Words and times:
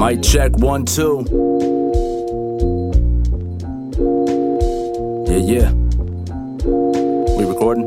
Mic 0.00 0.22
check 0.22 0.50
one, 0.56 0.86
two. 0.86 1.26
Yeah, 5.28 5.36
yeah. 5.36 5.72
We 7.36 7.44
recording? 7.44 7.84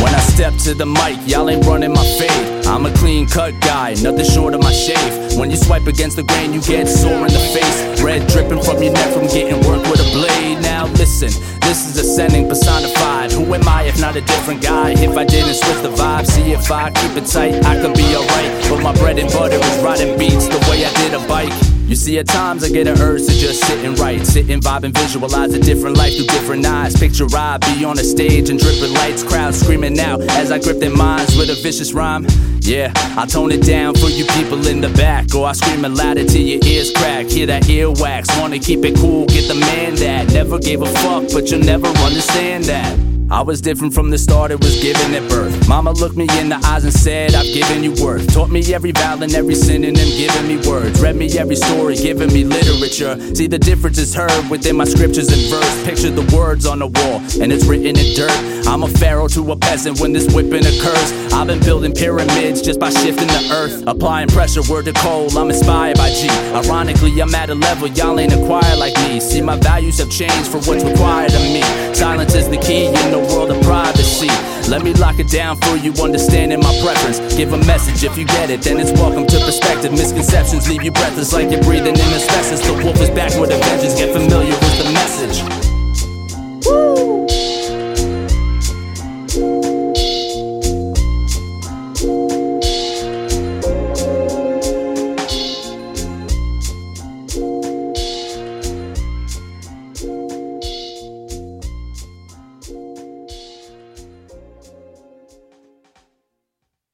When 0.00 0.14
I 0.14 0.20
step 0.20 0.54
to 0.64 0.72
the 0.72 0.86
mic, 0.86 1.18
y'all 1.28 1.50
ain't 1.50 1.66
running 1.66 1.92
my 1.92 2.02
fade. 2.18 2.66
I'm 2.66 2.86
a 2.86 2.94
clean 2.94 3.26
cut 3.26 3.52
guy, 3.60 3.92
nothing 4.00 4.24
short 4.24 4.54
of 4.54 4.62
my 4.62 4.72
shave. 4.72 5.36
When 5.38 5.50
you 5.50 5.58
swipe 5.58 5.86
against 5.86 6.16
the 6.16 6.22
grain, 6.22 6.54
you 6.54 6.62
get 6.62 6.88
sore 6.88 7.12
in 7.12 7.32
the 7.32 7.46
face. 7.52 8.00
Red 8.00 8.26
dripping 8.28 8.62
from 8.62 8.82
your 8.82 8.94
neck 8.94 9.12
from 9.12 9.26
getting 9.26 9.60
work 9.68 9.82
with 9.90 10.00
a 10.00 10.10
blade. 10.16 10.62
Now 10.62 10.86
listen, 10.96 11.28
this 11.60 11.84
is 11.86 11.98
ascending 11.98 12.48
personified. 12.48 13.32
Who 13.32 13.52
am 13.52 13.68
I 13.68 13.82
if 13.82 14.00
not 14.00 14.16
a 14.16 14.22
different 14.22 14.62
guy? 14.62 14.92
If 14.92 15.16
I 15.16 15.24
didn't 15.24 15.54
switch 15.54 15.82
the 15.82 15.90
vibe, 15.90 16.26
see 16.26 16.52
if 16.52 16.70
I 16.70 16.90
keep 16.90 17.16
it 17.16 17.26
tight, 17.26 17.54
I 17.66 17.76
could 17.82 17.94
be 17.94 18.16
alright. 18.16 18.50
But 18.70 18.82
my 18.82 18.92
bread 19.16 19.24
and 19.24 19.32
butter 19.32 19.56
is 19.56 19.82
riding 19.82 20.18
beats 20.18 20.46
the 20.46 20.58
way 20.70 20.84
I 20.84 20.92
did 21.02 21.14
a 21.14 21.26
bike. 21.26 21.52
You 21.86 21.94
see, 21.94 22.18
at 22.18 22.26
times 22.26 22.64
I 22.64 22.68
get 22.68 22.86
an 22.88 23.00
urge 23.00 23.26
to 23.26 23.32
just 23.32 23.64
sit 23.64 23.84
and 23.84 23.98
write, 23.98 24.26
sit 24.26 24.50
and 24.50 24.62
vibe 24.62 24.82
and 24.82 24.96
visualize 24.96 25.54
a 25.54 25.60
different 25.60 25.96
life 25.96 26.16
through 26.16 26.26
different 26.26 26.66
eyes. 26.66 26.96
Picture 26.98 27.26
I 27.32 27.58
be 27.58 27.84
on 27.84 27.98
a 27.98 28.04
stage 28.04 28.50
and 28.50 28.58
dripping 28.58 28.92
lights, 28.94 29.22
crowds 29.22 29.60
screaming 29.60 29.98
out 30.00 30.20
as 30.20 30.50
I 30.50 30.58
grip 30.58 30.80
their 30.80 30.94
minds 30.94 31.36
with 31.36 31.48
a 31.48 31.54
vicious 31.54 31.92
rhyme. 31.92 32.26
Yeah, 32.60 32.92
I 33.16 33.26
tone 33.26 33.52
it 33.52 33.62
down 33.62 33.94
for 33.94 34.08
you 34.08 34.26
people 34.26 34.66
in 34.66 34.80
the 34.80 34.90
back, 34.90 35.32
or 35.34 35.46
I 35.46 35.52
scream 35.52 35.84
it 35.84 35.90
louder 35.90 36.24
till 36.24 36.42
your 36.42 36.60
ears 36.64 36.90
crack. 36.90 37.26
Hear 37.26 37.46
that 37.46 37.62
earwax, 37.64 38.40
wanna 38.40 38.58
keep 38.58 38.84
it 38.84 38.96
cool, 38.96 39.26
get 39.26 39.46
the 39.46 39.54
man 39.54 39.94
that 39.96 40.32
never 40.32 40.58
gave 40.58 40.82
a 40.82 40.86
fuck, 40.86 41.24
but 41.32 41.50
you'll 41.50 41.60
never 41.60 41.86
understand 41.86 42.64
that. 42.64 43.05
I 43.36 43.42
was 43.42 43.60
different 43.60 43.92
from 43.92 44.08
the 44.08 44.16
start, 44.16 44.50
it 44.50 44.58
was 44.60 44.80
given 44.80 45.12
at 45.12 45.28
birth. 45.28 45.68
Mama 45.68 45.92
looked 45.92 46.16
me 46.16 46.26
in 46.40 46.48
the 46.48 46.56
eyes 46.64 46.84
and 46.84 46.92
said, 46.92 47.34
I've 47.34 47.52
given 47.52 47.84
you 47.84 47.92
worth. 48.02 48.32
Taught 48.32 48.48
me 48.48 48.62
every 48.72 48.92
vowel 48.92 49.22
and 49.22 49.34
every 49.34 49.54
synonym, 49.54 50.08
giving 50.16 50.48
me 50.48 50.56
words. 50.66 50.98
Read 51.02 51.16
me 51.16 51.28
every 51.36 51.56
story, 51.56 51.96
giving 51.96 52.32
me 52.32 52.44
literature. 52.44 53.20
See, 53.34 53.46
the 53.46 53.58
difference 53.58 53.98
is 53.98 54.14
heard 54.14 54.48
within 54.48 54.76
my 54.76 54.86
scriptures 54.86 55.28
and 55.28 55.42
verse. 55.50 55.84
Picture 55.84 56.08
the 56.08 56.24
words 56.34 56.64
on 56.64 56.78
the 56.78 56.86
wall, 56.86 57.20
and 57.38 57.52
it's 57.52 57.66
written 57.66 57.88
in 57.88 58.14
dirt. 58.16 58.32
I'm 58.66 58.82
a 58.82 58.88
to 59.36 59.52
a 59.52 59.56
peasant 59.56 60.00
when 60.00 60.14
this 60.14 60.26
whipping 60.34 60.64
occurs. 60.64 61.12
I've 61.34 61.46
been 61.46 61.60
building 61.60 61.92
pyramids 61.92 62.62
just 62.62 62.80
by 62.80 62.88
shifting 62.88 63.28
the 63.28 63.50
earth. 63.52 63.84
Applying 63.86 64.28
pressure, 64.28 64.62
word 64.70 64.86
to 64.86 64.94
cold, 64.94 65.36
I'm 65.36 65.50
inspired 65.50 65.98
by 65.98 66.08
G. 66.08 66.30
Ironically, 66.56 67.20
I'm 67.20 67.34
at 67.34 67.50
a 67.50 67.54
level 67.54 67.86
y'all 67.88 68.18
ain't 68.18 68.32
acquired 68.32 68.78
like 68.78 68.96
me. 69.04 69.20
See, 69.20 69.42
my 69.42 69.56
values 69.56 69.98
have 69.98 70.10
changed 70.10 70.48
for 70.48 70.58
what's 70.64 70.84
required 70.84 71.34
of 71.34 71.42
me. 71.52 71.60
Silence 71.92 72.34
is 72.34 72.48
the 72.48 72.56
key 72.56 72.86
in 72.86 73.10
the 73.10 73.20
world 73.28 73.50
of 73.50 73.62
privacy. 73.62 74.32
Let 74.70 74.82
me 74.82 74.94
lock 74.94 75.20
it 75.20 75.28
down 75.28 75.60
for 75.60 75.76
you, 75.76 75.92
understanding 76.02 76.58
my 76.58 76.74
preference. 76.82 77.20
Give 77.36 77.52
a 77.52 77.58
message 77.58 78.02
if 78.02 78.16
you 78.16 78.24
get 78.24 78.50
it, 78.50 78.62
then 78.62 78.80
it's 78.80 78.90
welcome 78.92 79.26
to 79.26 79.38
perspective. 79.44 79.92
Misconceptions 79.92 80.68
leave 80.68 80.82
you 80.82 80.90
breathless 80.90 81.32
like 81.32 81.50
you're 81.50 81.62
breathing 81.62 81.94
in 81.94 82.10
asbestos. 82.16 82.66
The 82.66 82.72
wolf 82.82 82.95